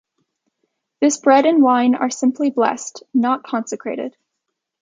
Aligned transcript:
This 0.99 1.19
bread 1.19 1.45
and 1.45 1.61
wine 1.61 1.93
are 1.93 2.09
simply 2.09 2.49
blessed, 2.49 3.03
not 3.13 3.43
consecrated. 3.43 4.17